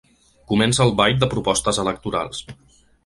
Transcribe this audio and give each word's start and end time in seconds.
Comença 0.51 0.83
el 0.87 0.93
ball 1.01 1.15
de 1.25 1.29
propostes 1.35 1.81
electorals. 1.85 2.41